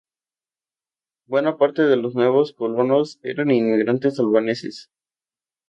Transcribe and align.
Buena 1.27 1.57
parte 1.59 1.83
de 1.83 1.95
los 1.95 2.15
nuevos 2.15 2.53
colonos 2.53 3.19
eran 3.21 3.51
inmigrantes 3.51 4.19
albaneses. 4.19 4.89